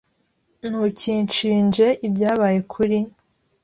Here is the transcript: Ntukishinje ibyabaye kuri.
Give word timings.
Ntukishinje 0.69 1.87
ibyabaye 2.07 2.59
kuri. 2.71 2.99